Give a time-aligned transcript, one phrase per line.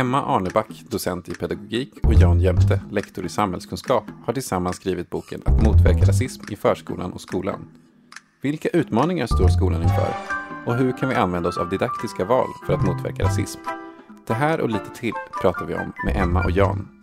[0.00, 5.42] Emma Arneback, docent i pedagogik och Jan Jämte, lektor i samhällskunskap, har tillsammans skrivit boken
[5.44, 7.68] Att motverka rasism i förskolan och skolan.
[8.40, 10.14] Vilka utmaningar står skolan inför?
[10.66, 13.60] Och hur kan vi använda oss av didaktiska val för att motverka rasism?
[14.26, 17.02] Det här och lite till pratar vi om med Emma och Jan.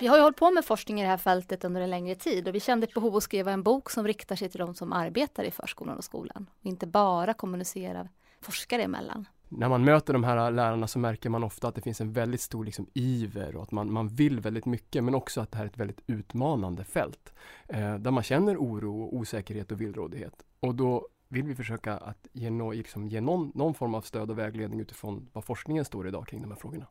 [0.00, 2.48] Vi har ju hållit på med forskning i det här fältet under en längre tid
[2.48, 4.92] och vi kände ett behov att skriva en bok som riktar sig till de som
[4.92, 8.08] arbetar i förskolan och skolan och inte bara kommunicera
[8.40, 9.26] forskare emellan
[9.56, 12.40] när man möter de här lärarna så märker man ofta att det finns en väldigt
[12.40, 15.64] stor liksom, iver och att man, man vill väldigt mycket men också att det här
[15.64, 17.32] är ett väldigt utmanande fält.
[17.68, 20.42] Eh, där man känner oro, osäkerhet och villrådighet.
[20.60, 24.30] Och då vill vi försöka att ge, no, liksom, ge någon, någon form av stöd
[24.30, 26.86] och vägledning utifrån vad forskningen står idag kring de här frågorna.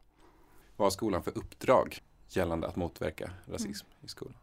[0.77, 4.05] Vad har skolan för uppdrag gällande att motverka rasism mm.
[4.05, 4.37] i skolan?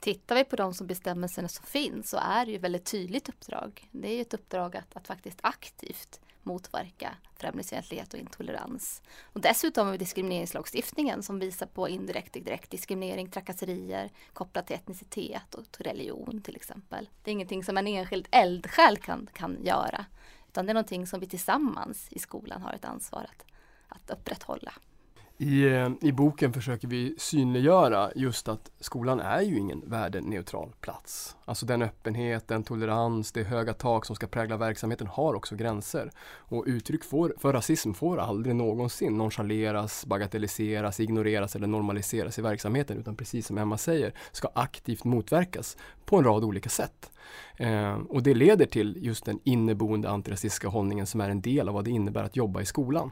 [0.00, 3.88] Tittar vi på de som bestämmelserna som finns så är det ju väldigt tydligt uppdrag.
[3.90, 9.02] Det är ju ett uppdrag att, att faktiskt aktivt motverka främlingsfientlighet och intolerans.
[9.22, 14.76] Och dessutom har vi diskrimineringslagstiftningen som visar på indirekt och direkt diskriminering, trakasserier kopplat till
[14.76, 17.08] etnicitet och till religion till exempel.
[17.22, 20.04] Det är ingenting som en enskild eldsjäl kan, kan göra,
[20.48, 23.44] utan det är någonting som vi tillsammans i skolan har ett ansvar att,
[23.88, 24.72] att upprätthålla.
[25.38, 31.36] I, eh, I boken försöker vi synliggöra just att skolan är ju ingen värdeneutral plats.
[31.44, 36.10] Alltså den öppenhet, den tolerans, det höga tak som ska prägla verksamheten har också gränser.
[36.38, 42.98] Och uttryck för, för rasism får aldrig någonsin nonchaleras, bagatelliseras, ignoreras eller normaliseras i verksamheten
[42.98, 47.10] utan precis som Emma säger ska aktivt motverkas på en rad olika sätt.
[47.56, 51.74] Eh, och det leder till just den inneboende antirasistiska hållningen som är en del av
[51.74, 53.10] vad det innebär att jobba i skolan.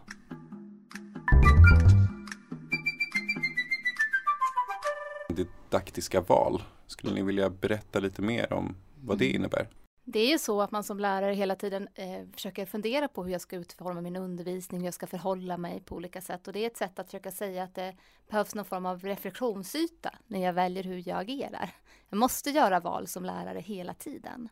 [5.71, 6.63] Didaktiska val.
[6.87, 9.37] Skulle ni vilja berätta lite mer om vad det mm.
[9.37, 9.69] innebär?
[10.05, 13.33] Det är ju så att man som lärare hela tiden eh, försöker fundera på hur
[13.33, 16.47] jag ska utforma min undervisning, hur jag ska förhålla mig på olika sätt.
[16.47, 17.97] Och det är ett sätt att försöka säga att det
[18.29, 21.71] behövs någon form av reflektionsyta när jag väljer hur jag agerar.
[22.09, 24.49] Jag måste göra val som lärare hela tiden.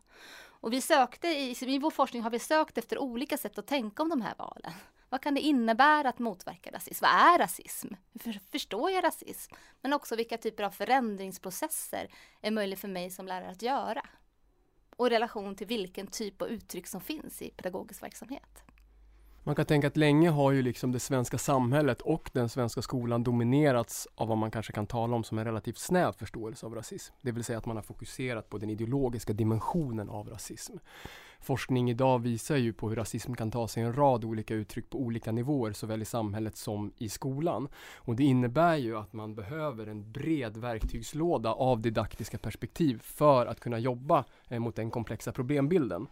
[0.61, 4.03] Och vi sökte i, i vår forskning har vi sökt efter olika sätt att tänka
[4.03, 4.71] om de här valen.
[5.09, 7.05] Vad kan det innebära att motverka rasism?
[7.05, 7.87] Vad är rasism?
[8.23, 9.53] Hur förstår jag rasism?
[9.81, 12.09] Men också vilka typer av förändringsprocesser
[12.41, 14.05] är möjligt för mig som lärare att göra?
[14.95, 18.63] Och i relation till vilken typ av uttryck som finns i pedagogisk verksamhet.
[19.49, 23.23] Man kan tänka att länge har ju liksom det svenska samhället och den svenska skolan
[23.23, 27.13] dominerats av vad man kanske kan tala om som en relativt snäv förståelse av rasism.
[27.21, 30.73] Det vill säga att man har fokuserat på den ideologiska dimensionen av rasism.
[31.41, 34.97] Forskning idag visar ju på hur rasism kan ta sig en rad olika uttryck på
[34.97, 37.67] olika nivåer såväl i samhället som i skolan.
[37.95, 43.59] Och det innebär ju att man behöver en bred verktygslåda av didaktiska perspektiv för att
[43.59, 46.07] kunna jobba eh, mot den komplexa problembilden.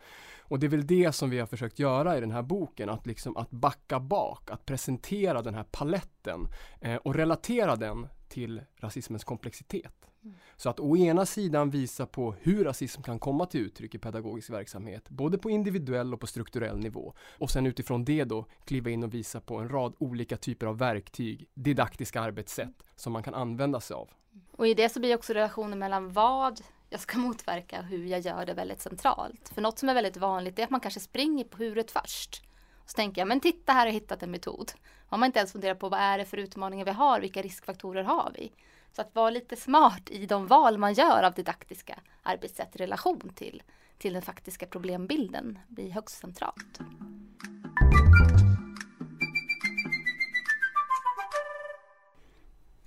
[0.48, 3.08] Och det är väl det som vi har försökt göra i den här boken, att
[3.08, 6.48] liksom att backa bak, att presentera den här paletten
[6.82, 9.94] eh, och relatera den till rasismens komplexitet.
[10.24, 10.36] Mm.
[10.56, 14.50] Så att å ena sidan visa på hur rasism kan komma till uttryck i pedagogisk
[14.50, 17.14] verksamhet, både på individuell och på strukturell nivå.
[17.38, 20.78] Och sen utifrån det då kliva in och visa på en rad olika typer av
[20.78, 24.10] verktyg, didaktiska arbetssätt som man kan använda sig av.
[24.52, 28.20] Och i det så blir också relationen mellan vad jag ska motverka och hur jag
[28.20, 29.50] gör det väldigt centralt.
[29.50, 32.44] För något som är väldigt vanligt är att man kanske springer på huret först.
[32.86, 34.72] Så tänker jag, men titta här har jag hittat en metod.
[35.08, 38.04] Har man inte ens funderat på vad är det för utmaningar vi har, vilka riskfaktorer
[38.04, 38.52] har vi?
[38.92, 43.32] Så att vara lite smart i de val man gör av didaktiska arbetssätt i relation
[43.36, 43.64] till,
[43.98, 46.80] till den faktiska problembilden blir högst centralt.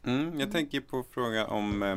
[0.04, 1.96] Mm, jag tänker på fråga om eh,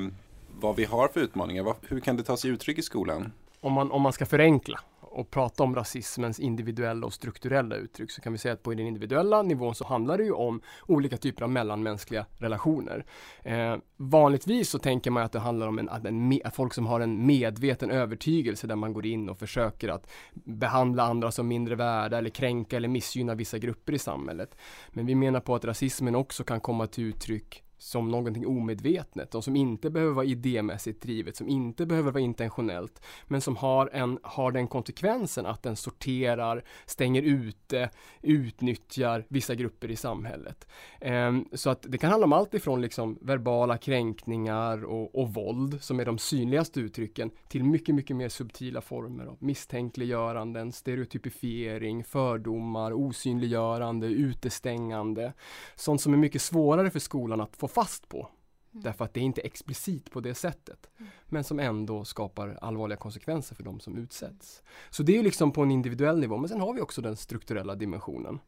[0.63, 1.75] vad vi har för utmaningar.
[1.81, 3.31] Hur kan det ta sig uttryck i skolan?
[3.59, 8.21] Om man, om man ska förenkla och prata om rasismens individuella och strukturella uttryck så
[8.21, 11.43] kan vi säga att på den individuella nivån så handlar det ju om olika typer
[11.43, 13.05] av mellanmänskliga relationer.
[13.43, 16.85] Eh, vanligtvis så tänker man att det handlar om en, att en, att folk som
[16.85, 21.75] har en medveten övertygelse där man går in och försöker att behandla andra som mindre
[21.75, 24.55] värda eller kränka eller missgynna vissa grupper i samhället.
[24.89, 29.43] Men vi menar på att rasismen också kan komma till uttryck som någonting omedvetet och
[29.43, 34.19] som inte behöver vara idémässigt drivet, som inte behöver vara intentionellt, men som har, en,
[34.23, 37.89] har den konsekvensen att den sorterar, stänger ute,
[38.21, 40.67] utnyttjar vissa grupper i samhället.
[41.01, 45.83] Um, så att det kan handla om allt ifrån liksom verbala kränkningar och, och våld,
[45.83, 52.93] som är de synligaste uttrycken, till mycket, mycket mer subtila former av misstänkliggöranden, stereotypifiering, fördomar,
[52.93, 55.33] osynliggörande, utestängande.
[55.75, 58.29] Sånt som är mycket svårare för skolan att få fast på.
[58.71, 58.83] Mm.
[58.83, 60.89] Därför att det är inte explicit på det sättet.
[60.97, 61.11] Mm.
[61.25, 64.63] Men som ändå skapar allvarliga konsekvenser för de som utsätts.
[64.89, 66.37] Så det är liksom på en individuell nivå.
[66.37, 68.39] Men sen har vi också den strukturella dimensionen.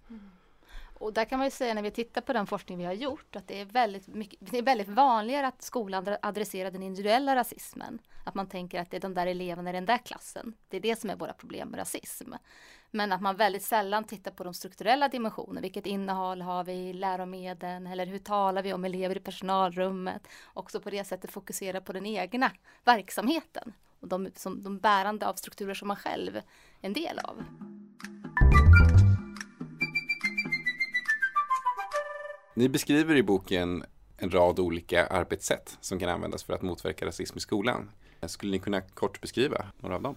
[1.00, 3.36] Och där kan man ju säga när vi tittar på den forskning vi har gjort
[3.36, 8.00] att det är väldigt, mycket, det är väldigt vanligare att skolan adresserar den individuella rasismen.
[8.24, 10.54] Att man tänker att det är de där eleverna i den där klassen.
[10.70, 12.34] Det är det som är våra problem med rasism.
[12.92, 15.62] Men att man väldigt sällan tittar på de strukturella dimensionerna.
[15.62, 20.28] Vilket innehåll har vi i läromedlen eller hur talar vi om elever i personalrummet?
[20.54, 22.52] Också på det sättet fokusera på den egna
[22.84, 26.44] verksamheten och de, som, de bärande av strukturer som man själv är
[26.82, 27.44] en del av.
[32.58, 33.84] Ni beskriver i boken
[34.18, 37.92] en rad olika arbetssätt som kan användas för att motverka rasism i skolan.
[38.28, 40.16] Skulle ni kunna kort beskriva några av dem?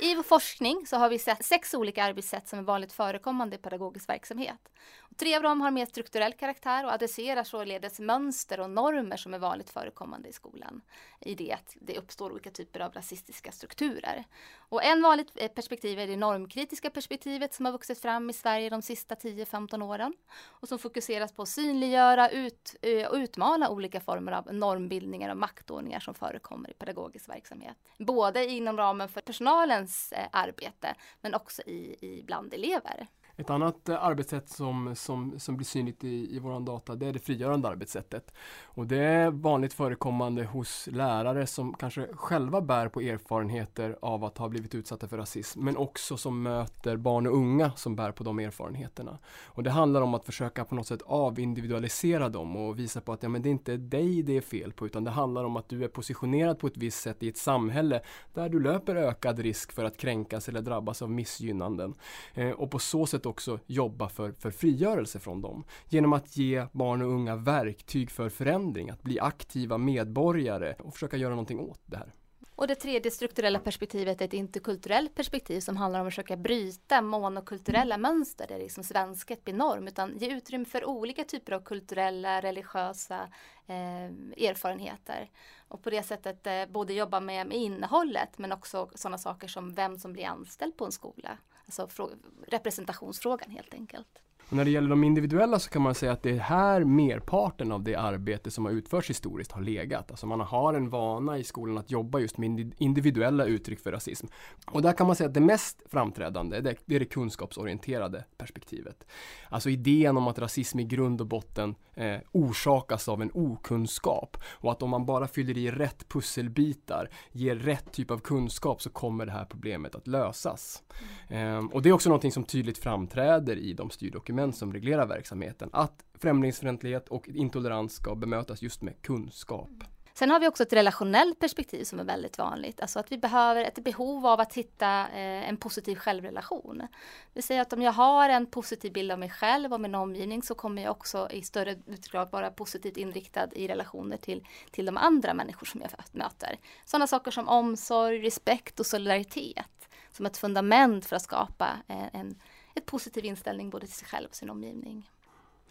[0.00, 3.58] I vår forskning så har vi sett sex olika arbetssätt som är vanligt förekommande i
[3.58, 4.68] pedagogisk verksamhet.
[4.98, 9.34] Och tre av dem har mer strukturell karaktär och adresserar således mönster och normer som
[9.34, 10.80] är vanligt förekommande i skolan.
[11.20, 14.24] I det att det uppstår olika typer av rasistiska strukturer.
[14.68, 18.70] Och en vanligt eh, perspektiv är det normkritiska perspektivet som har vuxit fram i Sverige
[18.70, 20.14] de sista 10-15 åren.
[20.44, 25.36] Och som fokuseras på att synliggöra ut, eh, och utmana olika former av normbildningar och
[25.36, 27.76] maktordningar som förekommer i pedagogisk verksamhet.
[27.98, 33.06] Både inom ramen för personalens arbete men också i, i bland elever.
[33.38, 37.12] Ett annat eh, arbetssätt som, som, som blir synligt i, i vår data det är
[37.12, 38.34] det frigörande arbetssättet.
[38.64, 44.38] Och det är vanligt förekommande hos lärare som kanske själva bär på erfarenheter av att
[44.38, 48.24] ha blivit utsatta för rasism men också som möter barn och unga som bär på
[48.24, 49.18] de erfarenheterna.
[49.44, 53.22] Och det handlar om att försöka på något sätt avindividualisera dem och visa på att
[53.22, 55.68] ja, men det är inte dig det är fel på utan det handlar om att
[55.68, 58.00] du är positionerad på ett visst sätt i ett samhälle
[58.34, 61.94] där du löper ökad risk för att kränkas eller drabbas av missgynnanden.
[62.34, 65.64] Eh, och på så sätt också jobba för, för frigörelse från dem.
[65.88, 71.16] Genom att ge barn och unga verktyg för förändring, att bli aktiva medborgare och försöka
[71.16, 72.12] göra någonting åt det här.
[72.56, 77.02] Och det tredje strukturella perspektivet är ett interkulturellt perspektiv som handlar om att försöka bryta
[77.02, 82.40] monokulturella mönster där liksom svenskhet blir norm utan ge utrymme för olika typer av kulturella,
[82.40, 83.28] religiösa
[83.66, 84.04] eh,
[84.48, 85.30] erfarenheter.
[85.68, 89.74] Och på det sättet eh, både jobba med, med innehållet men också sådana saker som
[89.74, 91.38] vem som blir anställd på en skola.
[91.66, 92.10] Alltså
[92.48, 94.22] representationsfrågan helt enkelt.
[94.48, 97.72] Och när det gäller de individuella så kan man säga att det är här merparten
[97.72, 100.10] av det arbete som har utförts historiskt har legat.
[100.10, 104.26] Alltså man har en vana i skolan att jobba just med individuella uttryck för rasism.
[104.66, 109.06] Och där kan man säga att det mest framträdande det är det kunskapsorienterade perspektivet.
[109.48, 114.72] Alltså idén om att rasism i grund och botten eh, orsakas av en okunskap och
[114.72, 119.26] att om man bara fyller i rätt pusselbitar, ger rätt typ av kunskap så kommer
[119.26, 120.82] det här problemet att lösas.
[121.28, 125.06] Eh, och det är också någonting som tydligt framträder i de styrdokument dokument som reglerar
[125.06, 125.70] verksamheten.
[125.72, 129.70] Att främlingsfientlighet och intolerans ska bemötas just med kunskap.
[130.14, 132.80] Sen har vi också ett relationellt perspektiv som är väldigt vanligt.
[132.80, 136.78] Alltså att vi behöver ett behov av att hitta eh, en positiv självrelation.
[136.78, 139.94] Det vill säga att om jag har en positiv bild av mig själv och min
[139.94, 144.86] omgivning så kommer jag också i större utsträckning vara positivt inriktad i relationer till, till
[144.86, 146.58] de andra människor som jag möter.
[146.84, 149.76] Sådana saker som omsorg, respekt och solidaritet
[150.16, 152.36] som ett fundament för att skapa eh, en, en
[152.76, 155.10] ett positiv inställning både till sig själv och sin omgivning.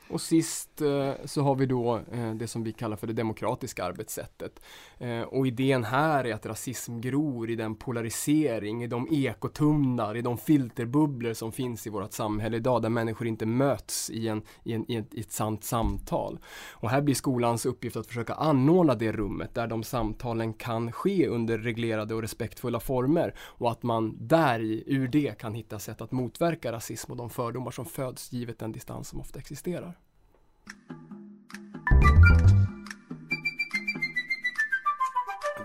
[0.10, 3.84] Och sist eh, så har vi då eh, det som vi kallar för det demokratiska
[3.84, 4.60] arbetssättet.
[4.98, 10.22] Eh, och idén här är att rasism gror i den polarisering, i de ekotunnlar, i
[10.22, 14.74] de filterbubblor som finns i vårt samhälle idag där människor inte möts i, en, i,
[14.74, 16.39] en, i, ett, i ett sant samtal.
[16.72, 21.27] Och här blir skolans uppgift att försöka anordna det rummet där de samtalen kan ske
[21.27, 26.12] under reglerade och respektfulla former och att man där ur det kan hitta sätt att
[26.12, 29.95] motverka rasism och de fördomar som föds givet den distans som ofta existerar.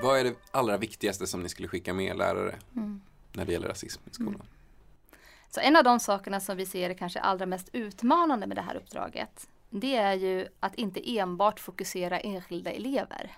[0.03, 3.01] Vad är det allra viktigaste som ni skulle skicka med lärare mm.
[3.33, 4.35] när det gäller rasism i skolan?
[4.35, 4.47] Mm.
[5.51, 8.63] Så en av de sakerna som vi ser är kanske allra mest utmanande med det
[8.63, 13.37] här uppdraget det är ju att inte enbart fokusera enskilda elever.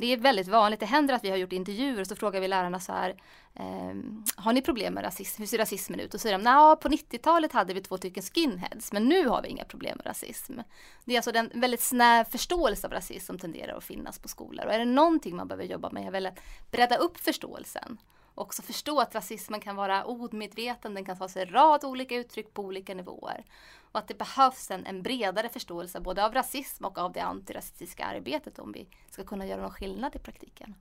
[0.00, 0.80] Det är väldigt vanligt.
[0.80, 3.16] Det händer att vi har gjort intervjuer och så frågar vi lärarna så här.
[3.54, 3.94] Eh,
[4.36, 5.42] har ni problem med rasism?
[5.42, 6.14] Hur ser rasismen ut?
[6.14, 9.42] Och så säger de, nej på 90-talet hade vi två stycken skinheads men nu har
[9.42, 10.58] vi inga problem med rasism.
[11.04, 14.66] Det är alltså en väldigt snäv förståelse av rasism som tenderar att finnas på skolor.
[14.66, 16.40] Och är det någonting man behöver jobba med är väl att
[16.70, 17.98] bredda upp förståelsen
[18.40, 22.54] också förstå att rasismen kan vara omedveten, den kan ta sig en rad olika uttryck
[22.54, 23.44] på olika nivåer.
[23.92, 28.04] Och att det behövs en, en bredare förståelse både av rasism och av det antirasistiska
[28.04, 30.74] arbetet om vi ska kunna göra någon skillnad i praktiken.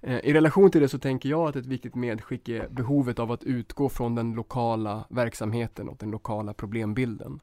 [0.00, 3.32] Eh, I relation till det så tänker jag att ett viktigt medskick är behovet av
[3.32, 7.40] att utgå från den lokala verksamheten och den lokala problembilden.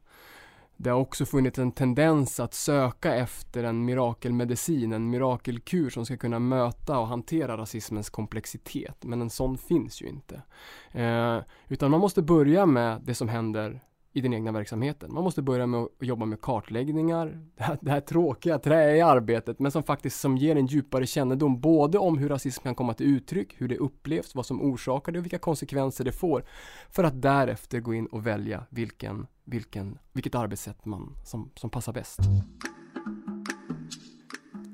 [0.76, 6.16] Det har också funnits en tendens att söka efter en mirakelmedicin, en mirakelkur som ska
[6.16, 9.04] kunna möta och hantera rasismens komplexitet.
[9.04, 10.42] Men en sån finns ju inte.
[10.90, 13.80] Eh, utan man måste börja med det som händer
[14.12, 15.14] i den egna verksamheten.
[15.14, 19.58] Man måste börja med att jobba med kartläggningar, det här, det här tråkiga träiga arbetet,
[19.58, 23.06] men som faktiskt som ger en djupare kännedom både om hur rasism kan komma till
[23.06, 26.44] uttryck, hur det upplevs, vad som orsakar det och vilka konsekvenser det får.
[26.90, 31.92] För att därefter gå in och välja vilken, vilken, vilket arbetssätt man, som, som passar
[31.92, 32.18] bäst.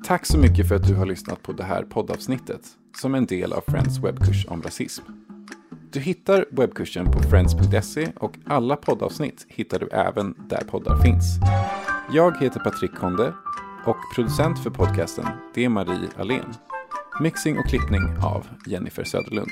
[0.05, 2.61] Tack så mycket för att du har lyssnat på det här poddavsnittet
[3.01, 5.28] som en del av Friends webbkurs om rasism.
[5.93, 11.39] Du hittar webbkursen på friends.se och alla poddavsnitt hittar du även där poddar finns.
[12.13, 13.35] Jag heter Patrik Konde
[13.87, 16.55] och producent för podcasten det är Marie Alén.
[17.21, 19.51] Mixing och klippning av Jennifer Söderlund.